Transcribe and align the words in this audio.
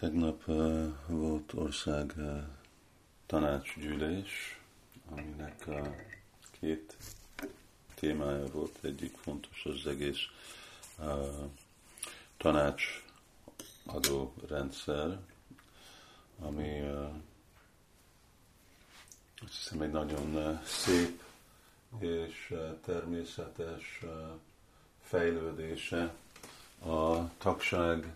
Tegnap 0.00 0.44
volt 1.06 1.52
ország 1.52 2.12
tanácsgyűlés, 3.26 4.60
aminek 5.10 5.64
uh, 5.66 5.86
két 6.60 6.96
témája 7.94 8.46
volt. 8.46 8.78
Egyik 8.80 9.16
fontos 9.16 9.64
az 9.64 9.86
egész 9.86 10.18
tanácsadó 12.36 14.34
rendszer, 14.48 15.18
ami 16.38 16.80
azt 19.42 19.54
hiszem 19.56 19.80
egy 19.80 19.90
nagyon 19.90 20.58
szép 20.64 21.22
és 21.98 22.54
természetes 22.84 24.00
fejlődése 25.02 26.14
a 26.80 27.28
tagság 27.38 28.14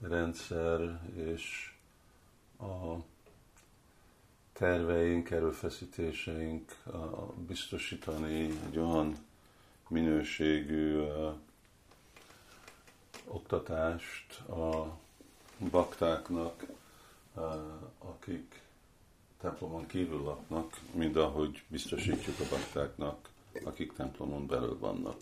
rendszer 0.00 1.00
és 1.14 1.72
a 2.58 2.94
terveink, 4.52 5.30
erőfeszítéseink 5.30 6.76
biztosítani 7.46 8.58
egy 8.66 8.78
olyan 8.78 9.16
minőségű 9.88 11.02
oktatást 13.24 14.40
a 14.40 14.98
baktáknak, 15.70 16.66
akik 17.98 18.60
templomon 19.40 19.86
kívül 19.86 20.22
laknak, 20.22 20.80
mint 20.92 21.16
ahogy 21.16 21.62
biztosítjuk 21.68 22.40
a 22.40 22.48
baktáknak, 22.50 23.28
akik 23.64 23.92
templomon 23.92 24.46
belül 24.46 24.78
vannak. 24.78 25.16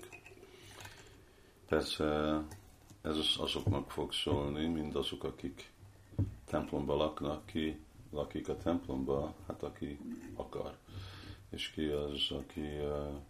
Persze 1.68 2.40
ez 3.06 3.16
azoknak 3.38 3.90
fog 3.90 4.12
szólni, 4.12 4.66
mind 4.66 4.96
azok, 4.96 5.24
akik 5.24 5.70
templomba 6.44 6.96
laknak, 6.96 7.46
ki 7.46 7.80
lakik 8.10 8.48
a 8.48 8.56
templomba, 8.56 9.34
hát 9.46 9.62
aki 9.62 9.98
akar. 10.34 10.76
És 11.50 11.70
ki 11.70 11.86
az, 11.86 12.30
aki 12.30 12.60
uh, 12.60 13.22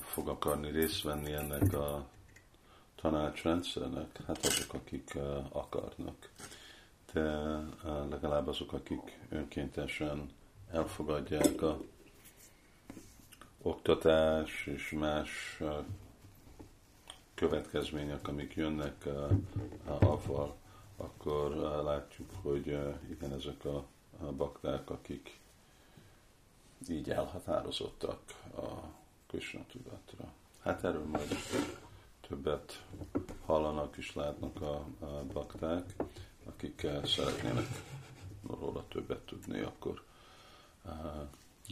fog 0.00 0.28
akarni 0.28 0.70
részt 0.70 1.02
venni 1.02 1.32
ennek 1.32 1.72
a 1.72 2.06
tanácsrendszernek, 2.94 4.18
hát 4.26 4.46
azok, 4.46 4.74
akik 4.74 5.12
uh, 5.14 5.56
akarnak. 5.56 6.30
De 7.12 7.36
uh, 7.84 8.08
legalább 8.10 8.48
azok, 8.48 8.72
akik 8.72 9.18
önkéntesen 9.28 10.30
elfogadják 10.70 11.62
a 11.62 11.80
oktatás 13.62 14.66
és 14.66 14.90
más 14.90 15.60
következmények, 17.48 18.28
amik 18.28 18.54
jönnek 18.54 19.08
avval, 19.84 20.56
akkor 20.96 21.50
látjuk, 21.84 22.30
hogy 22.42 22.66
igen, 23.10 23.32
ezek 23.32 23.64
a 23.64 23.86
bakták, 24.36 24.90
akik 24.90 25.40
így 26.88 27.10
elhatározottak 27.10 28.20
a 28.56 28.68
Krishna 29.26 29.60
tudatra. 29.72 30.32
Hát 30.60 30.84
erről 30.84 31.06
majd 31.06 31.34
többet 32.20 32.84
hallanak 33.46 33.96
és 33.96 34.14
látnak 34.14 34.60
a, 34.60 34.74
a 34.98 35.24
bakták, 35.32 35.94
akik 36.44 36.86
szeretnének 37.04 37.66
róla 38.46 38.84
többet 38.88 39.20
tudni, 39.20 39.60
akkor 39.60 40.02
uh, 40.84 40.92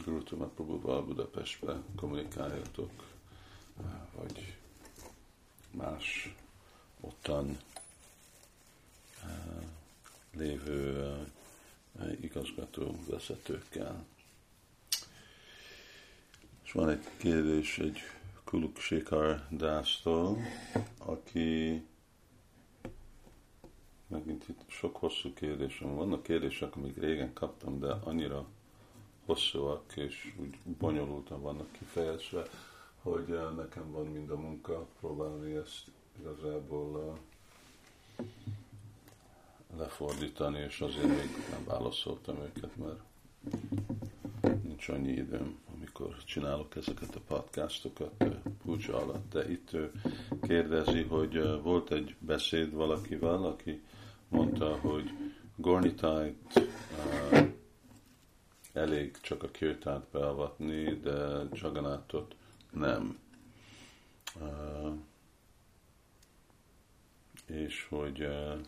Guru 0.05 0.23
Prabhuval 0.23 1.03
Budapestbe 1.03 1.81
kommunikáljatok, 1.95 2.91
vagy 4.15 4.60
más 5.71 6.35
ottan 6.99 7.57
uh, 9.23 9.63
lévő 10.37 11.01
uh, 11.99 12.11
igazgató 12.21 12.95
vezetőkkel. 13.09 14.05
És 16.63 16.71
van 16.71 16.89
egy 16.89 17.03
kérdés 17.17 17.77
egy 17.77 17.97
Kuluk 18.43 18.77
Shikar 18.77 19.47
Dásztól, 19.49 20.37
aki 20.97 21.83
megint 24.07 24.47
itt 24.49 24.61
sok 24.67 24.95
hosszú 24.95 25.33
kérdésem. 25.33 25.95
Vannak 25.95 26.23
kérdések, 26.23 26.75
amik 26.75 26.97
régen 26.97 27.33
kaptam, 27.33 27.79
de 27.79 27.91
annyira 28.03 28.45
hosszúak 29.25 29.95
és 29.95 30.33
úgy 30.39 30.57
bonyolultan 30.79 31.41
vannak 31.41 31.71
kifejezve, 31.71 32.43
hogy 33.01 33.29
uh, 33.29 33.55
nekem 33.55 33.91
van 33.91 34.05
mind 34.05 34.29
a 34.29 34.37
munka 34.37 34.87
próbálni 34.99 35.55
ezt 35.55 35.91
igazából 36.19 37.17
uh, 38.17 38.25
lefordítani, 39.77 40.59
és 40.59 40.81
azért 40.81 41.07
még 41.07 41.29
nem 41.51 41.63
válaszoltam 41.65 42.35
őket, 42.37 42.75
mert 42.75 42.99
nincs 44.63 44.89
annyi 44.89 45.11
időm, 45.11 45.59
amikor 45.75 46.23
csinálok 46.23 46.75
ezeket 46.75 47.15
a 47.15 47.21
podcastokat 47.27 48.13
uh, 48.19 48.35
puja 48.63 48.97
alatt. 48.97 49.31
De 49.31 49.51
itt 49.51 49.73
ő 49.73 49.91
kérdezi, 50.41 51.01
hogy 51.01 51.61
volt 51.61 51.91
egy 51.91 52.15
beszéd 52.19 52.73
valakivel, 52.73 53.43
aki 53.45 53.81
mondta, 54.27 54.77
hogy 54.79 55.09
Gornitájt 55.55 56.69
elég 58.73 59.17
csak 59.21 59.43
a 59.43 59.47
kirtát 59.47 60.03
beavatni, 60.11 60.99
de 60.99 61.47
Jaganátot 61.53 62.35
nem. 62.71 63.19
Uh, 64.39 64.93
és 67.45 67.85
hogy 67.89 68.21
uh, 68.21 68.59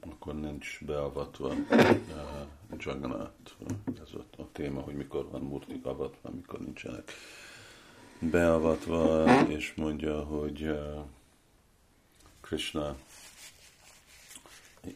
akkor 0.00 0.34
nincs 0.34 0.78
beavatva 0.84 1.48
uh, 1.48 2.46
Jagannath. 2.78 3.52
Ez 4.02 4.12
a, 4.14 4.42
a 4.42 4.46
téma, 4.52 4.80
hogy 4.80 4.94
mikor 4.94 5.30
van 5.30 5.42
murtik 5.42 5.84
avatva, 5.84 6.30
mikor 6.30 6.60
nincsenek 6.60 7.12
beavatva, 8.18 9.24
és 9.48 9.74
mondja, 9.74 10.24
hogy 10.24 10.62
uh, 10.62 11.04
Krishna 12.40 12.96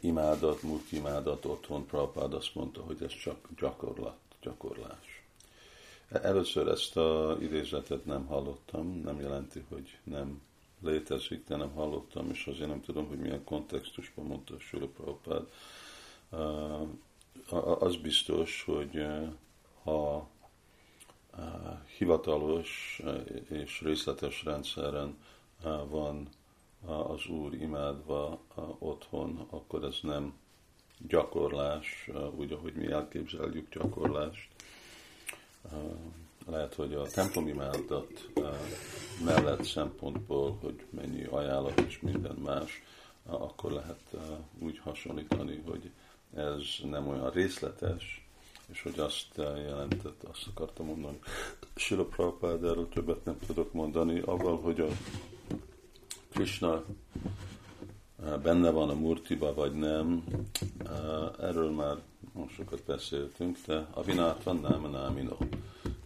imádat, 0.01 0.63
murti 0.63 0.97
imádat 0.97 1.45
otthon, 1.45 1.87
Prabhupád 1.87 2.35
azt 2.35 2.55
mondta, 2.55 2.83
hogy 2.83 3.03
ez 3.03 3.13
csak 3.23 3.49
gyakorlat, 3.57 4.19
gyakorlás. 4.43 5.10
Először 6.11 6.69
ezt 6.69 6.97
a 6.97 7.37
idézetet 7.41 8.05
nem 8.05 8.27
hallottam, 8.27 9.01
nem 9.05 9.21
jelenti, 9.21 9.65
hogy 9.69 9.99
nem 10.05 10.43
létezik, 10.83 11.45
de 11.47 11.57
nem 11.57 11.71
hallottam, 11.71 12.31
és 12.31 12.47
azért 12.47 12.69
nem 12.69 12.81
tudom, 12.81 13.07
hogy 13.09 13.19
milyen 13.19 13.45
kontextusban 13.45 14.25
mondta 14.27 14.59
Sula 14.59 14.87
Prabhupád. 14.87 15.47
Az 17.79 17.97
biztos, 17.97 18.63
hogy 18.67 19.07
ha 19.83 20.29
hivatalos 21.99 23.03
és 23.49 23.81
részletes 23.81 24.45
rendszeren 24.45 25.17
van 25.89 26.29
az 26.87 27.27
Úr 27.27 27.55
imádva 27.55 28.41
otthon, 28.79 29.47
akkor 29.51 29.85
ez 29.85 29.99
nem 30.03 30.39
gyakorlás, 31.09 32.11
úgy, 32.37 32.53
ahogy 32.53 32.75
mi 32.75 32.87
elképzeljük 32.91 33.75
gyakorlást, 33.75 34.49
lehet, 36.47 36.75
hogy 36.75 36.95
a 36.95 37.03
templomimádat 37.03 38.31
mellett 39.25 39.65
szempontból, 39.65 40.59
hogy 40.61 40.85
mennyi 40.91 41.25
ajánlat 41.25 41.81
és 41.81 42.01
minden 42.01 42.37
más, 42.45 42.83
akkor 43.27 43.73
lehet 43.73 44.17
úgy 44.59 44.79
hasonlítani, 44.79 45.63
hogy 45.67 45.91
ez 46.35 46.63
nem 46.91 47.09
olyan 47.09 47.31
részletes, 47.31 48.29
és 48.67 48.83
hogy 48.83 48.99
azt 48.99 49.27
jelentett, 49.37 50.23
azt 50.23 50.47
akartam 50.55 50.87
mondani, 50.87 51.19
Sila 51.75 52.05
Prabhupád, 52.05 52.65
erről 52.65 52.89
többet 52.89 53.25
nem 53.25 53.39
tudok 53.47 53.73
mondani, 53.73 54.21
avval, 54.21 54.61
hogy 54.61 54.81
a 54.81 54.89
Krishna 56.33 56.85
benne 58.43 58.71
van 58.71 58.91
a 58.91 58.95
murtiba, 58.95 59.55
vagy 59.55 59.73
nem, 59.73 60.25
erről 61.41 61.71
már 61.71 61.97
sokat 62.57 62.83
beszéltünk, 62.83 63.59
de 63.67 63.87
a 63.91 64.03
vinátvan 64.03 64.57
nem 64.57 64.91
námino. 64.91 65.37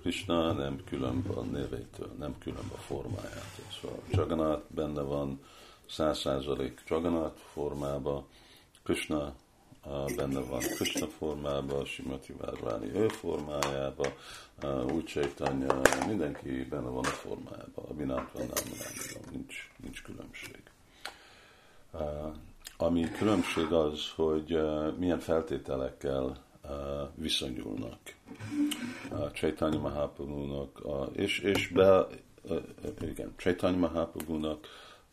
Krishna 0.00 0.52
nem 0.52 0.84
különb 0.84 1.30
a 1.30 1.42
nevétől, 1.42 2.12
nem 2.18 2.38
különb 2.38 2.72
a 2.72 2.76
formájától. 2.76 3.64
Szóval 3.80 4.02
Jagannath 4.10 4.62
benne 4.68 5.02
van 5.02 5.40
száz 5.88 6.18
százalék 6.18 6.82
Jagannath 6.86 7.40
formába, 7.52 8.26
Krishna 8.82 9.34
benne 10.16 10.40
van 10.40 10.60
Krishna 10.60 11.06
formába, 11.06 11.84
Simati 11.84 12.32
Várváni 12.32 12.94
ő 12.94 13.08
formájába, 13.08 14.06
úgy 14.92 15.04
Chaitanya, 15.04 15.80
mindenki 16.06 16.64
benne 16.64 16.88
van 16.88 17.04
a 17.04 17.08
formájába, 17.08 17.82
a 17.88 17.94
Vinátva 17.94 18.38
nem, 18.38 18.48
nem, 18.48 19.22
nincs, 19.30 19.70
nincs 19.82 20.02
különbség. 20.02 20.62
Ami 22.76 23.10
különbség 23.18 23.72
az, 23.72 24.10
hogy 24.16 24.58
milyen 24.98 25.18
feltételekkel 25.18 26.44
viszonyulnak 27.14 27.98
a 29.10 29.30
Chaitanya 29.30 29.78
Mahaprabhu-nak, 29.78 30.82
és, 31.12 31.38
és 31.38 31.68
be, 31.68 32.06
igen, 33.00 33.32
Chaitanya 33.36 33.78
Mahaprabhu-nak 33.78 34.66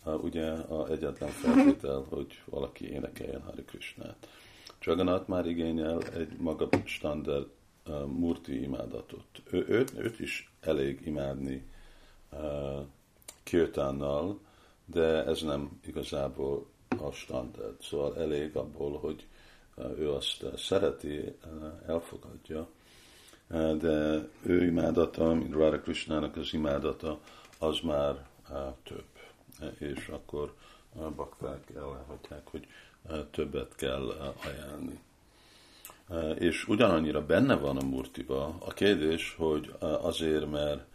ugye 0.06 0.52
a 0.52 0.90
egyetlen 0.90 1.30
feltétel, 1.30 2.06
hogy 2.10 2.42
valaki 2.46 2.92
énekeljen 2.92 3.42
Hari 3.42 3.64
Krishnát. 3.64 4.28
Jagannath 4.82 5.30
már 5.30 5.48
igényel 5.48 6.02
egy 6.02 6.38
maga 6.38 6.70
standard 6.86 7.48
murti 8.06 8.62
imádatot. 8.62 9.26
Ő, 9.52 9.66
őt, 9.68 9.94
őt 9.98 10.20
is 10.20 10.54
elég 10.62 11.02
imádni 11.06 11.66
uh, 12.32 12.40
kirtánnal, 13.44 14.40
de 14.86 15.26
ez 15.26 15.42
nem 15.42 15.80
igazából 15.86 16.71
a 17.00 17.12
standard. 17.12 17.82
Szóval 17.82 18.18
elég 18.18 18.56
abból, 18.56 19.00
hogy 19.00 19.26
uh, 19.76 20.00
ő 20.00 20.12
azt 20.12 20.44
uh, 20.44 20.56
szereti, 20.56 21.18
uh, 21.18 21.34
elfogadja, 21.88 22.68
de 23.78 24.28
ő 24.42 24.66
imádata, 24.66 25.34
mint 25.34 25.54
Radha 25.54 25.80
Krishnának 25.80 26.38
az 26.38 26.54
imádata, 26.54 27.20
az 27.60 27.80
már 27.80 28.28
több. 28.84 29.06
És 29.78 30.08
akkor 30.08 30.54
a 30.96 31.10
bakták 31.10 31.72
elhatják, 31.76 32.48
hogy 32.48 32.68
többet 33.32 33.76
kell 33.76 34.34
ajánlni. 34.44 35.00
És 36.40 36.68
ugyanannyira 36.68 37.26
benne 37.26 37.56
van 37.56 37.78
a 37.78 37.86
murtiba 37.86 38.56
a 38.60 38.72
kérdés, 38.74 39.36
hogy 39.38 39.74
azért, 39.80 40.52
mert 40.52 40.86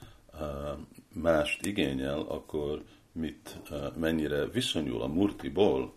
mást 1.12 1.66
igényel, 1.66 2.20
akkor 2.20 2.82
mit, 3.16 3.56
mennyire 3.96 4.46
viszonyul 4.46 5.02
a 5.02 5.06
murtiból 5.06 5.92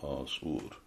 az 0.00 0.30
Úr. 0.40 0.78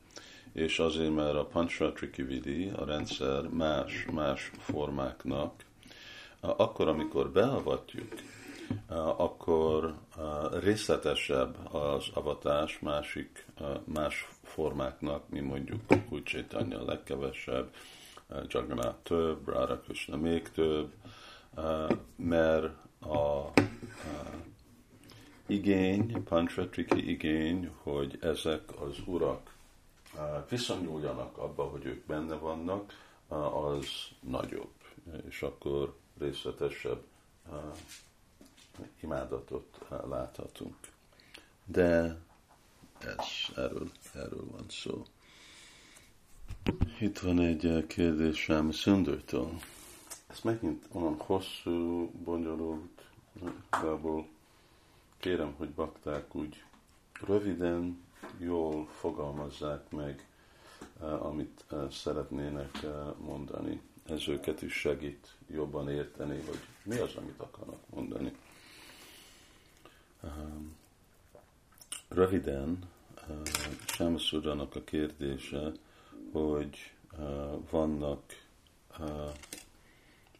És 0.53 0.79
azért, 0.79 1.15
mert 1.15 1.35
a 1.35 1.45
Panchra 1.45 1.91
Trikividi, 1.91 2.69
a 2.69 2.85
rendszer 2.85 3.41
más, 3.47 4.05
más 4.11 4.51
formáknak, 4.59 5.65
akkor, 6.39 6.87
amikor 6.87 7.31
beavatjuk 7.31 8.13
akkor 9.17 9.93
részletesebb 10.61 11.73
az 11.75 12.05
avatás 12.13 12.79
másik, 12.79 13.45
más 13.83 14.27
formáknak, 14.43 15.29
mi 15.29 15.39
mondjuk 15.39 15.81
úgy 16.09 16.23
Chaitanya 16.23 16.85
legkevesebb, 16.85 17.73
Jagannath 18.47 19.01
több, 19.03 19.47
Radha 19.47 19.79
Krishna 19.79 20.17
még 20.17 20.51
több, 20.51 20.91
mert 22.15 22.73
a 23.01 23.51
igény, 25.47 26.23
Panchatriki 26.23 27.09
igény, 27.09 27.71
hogy 27.83 28.17
ezek 28.21 28.81
az 28.81 28.97
urak 29.05 29.55
viszonyuljanak 30.49 31.37
abba, 31.37 31.63
hogy 31.63 31.85
ők 31.85 32.05
benne 32.05 32.35
vannak, 32.35 33.05
az 33.27 33.87
nagyobb, 34.19 34.73
és 35.27 35.41
akkor 35.41 35.95
részletesebb 36.19 37.03
imádatot 39.01 39.85
láthatunk. 40.09 40.75
De 41.65 42.17
ez, 42.99 43.55
erről, 43.55 43.91
erről 44.13 44.45
van 44.51 44.65
szó. 44.69 45.03
Itt 46.99 47.19
van 47.19 47.39
egy 47.39 47.85
kérdésem 47.87 48.71
Szündőtől. 48.71 49.51
Ez 50.27 50.39
megint 50.43 50.87
olyan 50.91 51.15
hosszú, 51.17 52.11
bonyolult, 52.23 53.01
igazából 53.67 54.27
kérem, 55.17 55.53
hogy 55.57 55.69
bakták 55.69 56.35
úgy 56.35 56.63
röviden, 57.25 58.05
jól 58.37 58.87
fogalmazzák 58.87 59.89
meg, 59.89 60.27
amit 60.99 61.65
szeretnének 61.91 62.85
mondani. 63.17 63.81
Ez 64.05 64.27
őket 64.27 64.61
is 64.61 64.73
segít 64.73 65.35
jobban 65.51 65.89
érteni, 65.89 66.41
hogy 66.45 66.59
mi 66.83 66.97
az, 66.97 67.15
amit 67.15 67.39
akarnak 67.39 67.89
mondani. 67.89 68.35
Röviden, 72.07 72.79
Sámaszúrának 73.85 74.75
a 74.75 74.83
kérdése, 74.83 75.71
hogy 76.31 76.93
vannak 77.69 78.23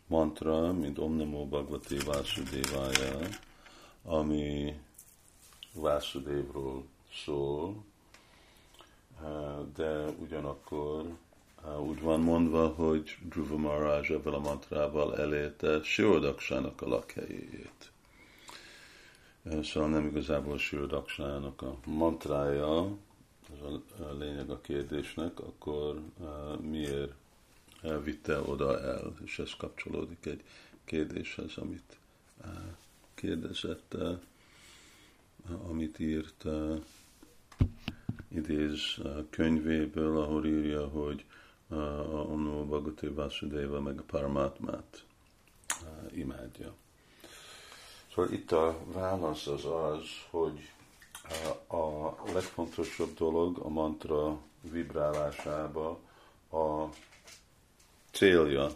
mantra, 0.07 0.73
mint 0.73 0.97
Om 0.97 1.15
Namo 1.15 1.45
Bhagavate 1.45 2.03
Vásudévája, 2.05 3.27
ami 4.07 4.79
Vásudévról 5.73 6.85
szól, 7.25 7.83
de 9.75 10.05
ugyanakkor 10.05 11.17
úgy 11.79 12.01
van 12.01 12.19
mondva, 12.19 12.67
hogy 12.67 13.17
Dhruva 13.29 13.57
Maharaj 13.57 14.07
ebben 14.09 14.33
a 14.33 14.39
mantrával 14.39 15.17
elérte 15.17 15.83
Sirodaksának 15.83 16.81
a 16.81 16.87
lakhelyét. 16.87 17.91
Szóval 19.63 19.89
nem 19.89 20.05
igazából 20.05 20.57
Sirodaksának 20.57 21.61
a 21.61 21.77
mantrája, 21.85 22.97
ez 23.53 23.71
a 23.99 24.13
lényeg 24.17 24.49
a 24.49 24.61
kérdésnek, 24.61 25.39
akkor 25.39 26.01
miért 26.61 27.13
vitte 28.03 28.41
oda 28.41 28.79
el, 28.79 29.13
és 29.25 29.39
ez 29.39 29.53
kapcsolódik 29.57 30.25
egy 30.25 30.43
kérdéshez, 30.85 31.57
amit 31.57 31.97
kérdezett, 33.17 33.95
amit 35.67 35.99
írt 35.99 36.45
idéz 38.27 38.97
könyvéből, 39.29 40.21
ahol 40.21 40.45
írja, 40.45 40.87
hogy 40.87 41.25
a 41.67 41.75
Omnó 41.75 42.65
Bhagavati 42.65 43.07
Vasudeva 43.07 43.81
meg 43.81 43.99
a 43.99 44.03
Paramatmát 44.03 45.05
imádja. 46.11 46.73
Szóval 48.13 48.31
itt 48.31 48.51
a 48.51 48.77
válasz 48.85 49.47
az 49.47 49.65
az, 49.65 50.05
hogy 50.29 50.71
a 51.67 52.31
legfontosabb 52.33 53.13
dolog 53.13 53.57
a 53.57 53.69
mantra 53.69 54.39
vibrálásába 54.61 55.99
a 56.51 56.85
célja, 58.11 58.69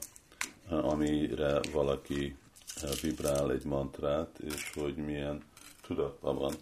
amire 0.69 1.59
valaki 1.71 2.35
vibrál 3.01 3.51
egy 3.51 3.63
mantrát, 3.63 4.39
és 4.39 4.71
hogy 4.73 4.95
milyen 4.95 5.43
tudatban 5.81 6.37
van, 6.37 6.53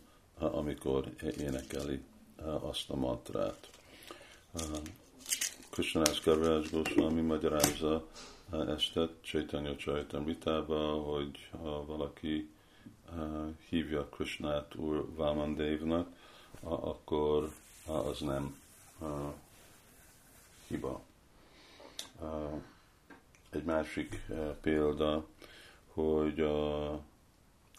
amikor 0.53 1.13
énekeli 1.37 2.01
azt 2.59 2.89
a 2.89 2.95
mantrát. 2.95 3.69
Krishnás 5.69 6.19
Karvás 6.19 6.69
Goswami 6.69 7.21
magyarázza 7.21 8.07
ezt 8.51 8.99
Chaitanya 9.21 9.75
Chaitamritába, 9.75 10.93
hogy 10.93 11.49
ha 11.51 11.85
valaki 11.85 12.49
hívja 13.69 14.05
Krishnát 14.05 14.75
úr 14.75 15.15
Vamandevnak, 15.15 16.07
akkor 16.59 17.53
az 17.85 18.19
nem 18.19 18.59
hiba. 20.67 21.01
Egy 23.49 23.63
másik 23.63 24.21
példa, 24.61 25.25
hogy 25.93 26.39
a 26.39 27.01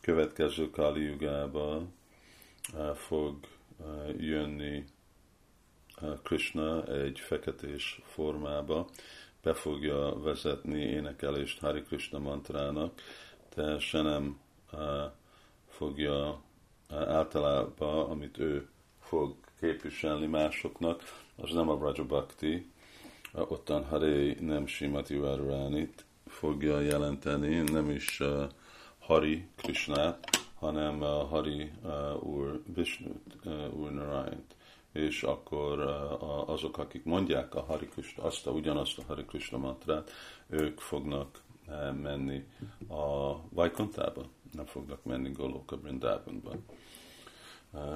következő 0.01 0.71
Kali 0.71 1.03
Yugába 1.03 1.83
fog 2.95 3.37
jönni 4.19 4.85
Krishna 6.23 6.85
egy 6.87 7.21
feketés 7.21 8.01
formába, 8.05 8.89
be 9.43 9.55
fogja 9.55 10.21
vezetni 10.21 10.81
énekelést 10.81 11.61
Hari 11.61 11.83
Krishna 11.83 12.19
mantrának, 12.19 13.01
se 13.79 14.03
nem 14.03 14.41
fogja 15.69 16.43
általában, 16.89 18.11
amit 18.11 18.39
ő 18.39 18.69
fog 19.01 19.37
képviselni 19.61 20.27
másoknak, 20.27 21.03
az 21.37 21.51
nem 21.53 21.69
a 21.69 21.79
Raja 21.79 22.05
Bhakti, 22.05 22.71
ottan 23.33 23.85
Hare 23.85 24.35
nem 24.41 24.67
Simati 24.67 25.17
Varuránit 25.17 26.05
fogja 26.31 26.81
jelenteni, 26.81 27.61
nem 27.61 27.91
is 27.91 28.21
uh, 28.21 28.43
Hari 28.99 29.49
Krishnát, 29.57 30.29
hanem 30.55 31.01
uh, 31.01 31.29
Hari 31.29 31.73
uh, 31.83 32.23
úr 32.23 32.63
Vishnut, 32.75 33.37
uh, 33.45 33.75
úr 33.75 33.91
Narayant. 33.91 34.55
És 34.93 35.23
akkor 35.23 35.79
uh, 35.79 36.51
azok, 36.51 36.79
akik 36.79 37.05
mondják 37.05 37.55
a 37.55 37.63
Hari 37.63 37.87
Krishna, 37.87 38.23
azt 38.23 38.47
a, 38.47 38.51
ugyanazt 38.51 38.99
a 38.99 39.03
Hari 39.07 39.25
Krishna 39.25 39.59
mantrát, 39.59 40.11
ők 40.47 40.81
fognak 40.81 41.41
uh, 41.69 41.95
menni 41.95 42.47
a 42.89 43.37
Vajkontába 43.49 44.25
nem 44.53 44.65
fognak 44.65 45.05
menni 45.05 45.31
Goloka 45.31 45.77
Brindában. 45.77 46.65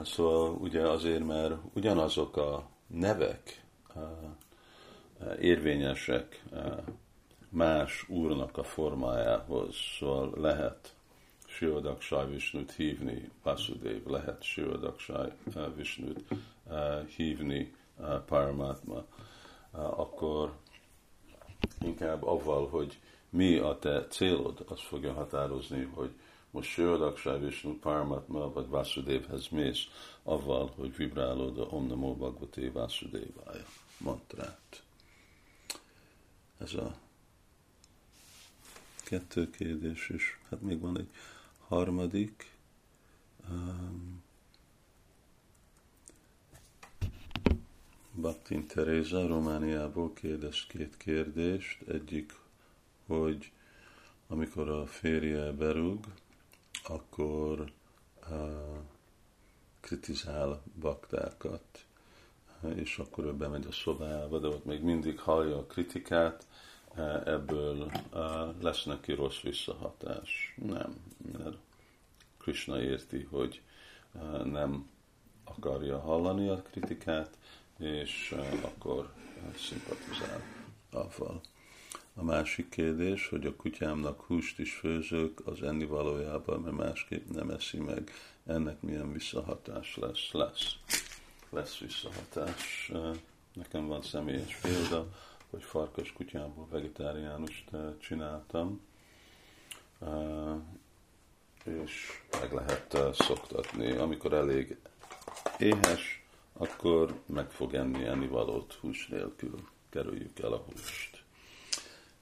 Szóval 0.05 0.51
ugye 0.51 0.89
azért, 0.89 1.27
mert 1.27 1.55
ugyanazok 1.73 2.37
a 2.37 2.69
nevek 2.87 3.65
érvényesek 5.41 6.45
más 7.55 8.09
úrnak 8.09 8.59
a 8.59 8.65
formájához, 8.65 9.75
szóval 9.99 10.33
lehet 10.37 10.95
Sirodaksaj 11.47 12.29
Visnut 12.29 12.73
hívni 12.73 13.31
Vasudev, 13.43 14.07
lehet 14.07 14.43
Sirodaksaj 14.43 15.33
Visnut 15.77 16.25
hívni 17.17 17.75
Paramatma, 18.27 19.05
akkor 19.71 20.53
inkább 21.81 22.23
avval, 22.23 22.69
hogy 22.69 23.01
mi 23.31 23.57
a 23.57 23.79
te 23.79 24.07
célod, 24.07 24.65
az 24.69 24.81
fogja 24.81 25.13
határozni, 25.13 25.83
hogy 25.95 26.11
most 26.51 26.71
Sőadaksár 26.71 27.41
Vishnu 27.41 27.79
Paramatma 27.79 28.53
vagy 28.53 28.69
Vasudevhez 28.69 29.49
mész, 29.49 29.87
avval, 30.23 30.73
hogy 30.77 30.97
vibrálod 30.97 31.59
a 31.59 31.67
Om 31.71 31.87
Namo 31.87 32.15
Bhagavate 32.15 32.71
Vasudevája 32.71 33.65
mantrát. 33.99 34.83
Ez 36.59 36.75
a 36.75 36.95
kettő 39.05 39.51
kérdés, 39.51 40.09
és 40.09 40.37
hát 40.51 40.61
még 40.61 40.81
van 40.81 40.99
egy 40.99 41.11
harmadik. 41.67 42.53
Um, 43.51 44.23
Baktin 48.15 48.67
Teréza 48.67 49.27
Romániából 49.27 50.13
kérdez 50.13 50.67
két 50.69 50.97
kérdést. 50.97 51.83
Egyik, 51.89 52.33
hogy 53.07 53.53
amikor 54.27 54.69
a 54.69 54.87
férje 54.87 55.53
berúg, 55.53 56.05
akkor 56.85 57.73
uh, 58.31 58.79
kritizál 59.81 60.63
baktákat, 60.81 61.85
és 62.75 62.99
akkor 62.99 63.25
ő 63.25 63.33
bemegy 63.33 63.67
a 63.67 63.73
szobába, 63.73 64.39
de 64.39 64.47
ott 64.47 64.65
még 64.65 64.83
mindig 64.83 65.19
hallja 65.19 65.57
a 65.59 65.67
kritikát, 65.67 66.47
ebből 67.25 67.91
lesz 68.61 68.85
neki 68.85 69.13
rossz 69.13 69.41
visszahatás. 69.41 70.55
Nem, 70.67 70.97
mert 71.33 71.57
Krishna 72.39 72.83
érti, 72.83 73.23
hogy 73.31 73.63
nem 74.45 74.91
akarja 75.45 75.99
hallani 75.99 76.49
a 76.49 76.63
kritikát, 76.63 77.39
és 77.79 78.35
akkor 78.63 79.13
szimpatizál 79.57 80.41
avval. 80.91 81.41
A 82.15 82.23
másik 82.23 82.69
kérdés, 82.69 83.29
hogy 83.29 83.47
a 83.47 83.57
kutyámnak 83.57 84.21
húst 84.21 84.59
is 84.59 84.75
főzök 84.75 85.47
az 85.47 85.63
enni 85.63 85.85
valójában, 85.85 86.61
mert 86.61 86.77
másképp 86.77 87.29
nem 87.29 87.51
eszi 87.51 87.79
meg, 87.79 88.11
ennek 88.47 88.81
milyen 88.81 89.13
visszahatás 89.13 89.97
lesz. 89.97 90.31
Lesz, 90.33 90.75
lesz 91.51 91.79
visszahatás. 91.79 92.93
Nekem 93.53 93.87
van 93.87 94.03
személyes 94.03 94.57
példa, 94.63 95.09
hogy 95.55 95.63
farkas 95.63 96.13
kutyából 96.13 96.69
vegetáriánust 96.71 97.71
csináltam, 97.99 98.81
és 101.65 102.23
meg 102.41 102.53
lehet 102.53 103.15
szoktatni. 103.15 103.97
Amikor 103.97 104.33
elég 104.33 104.77
éhes, 105.59 106.25
akkor 106.53 107.23
meg 107.27 107.51
fog 107.51 107.75
enni 107.75 108.05
ennivalót 108.05 108.73
hús 108.73 109.07
nélkül. 109.09 109.69
Kerüljük 109.89 110.39
el 110.39 110.53
a 110.53 110.65
húst. 110.67 111.25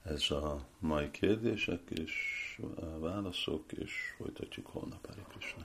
Ez 0.03 0.31
a 0.31 0.65
mai 0.79 1.11
kérdések 1.11 1.81
és 1.89 2.13
válaszok, 2.99 3.71
és 3.71 3.93
folytatjuk 4.17 4.67
holnap, 4.67 5.05
Hari 5.07 5.21
Krishna. 5.29 5.61